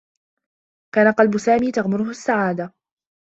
[0.95, 2.73] كان قلب سامي تغمره السّعادة.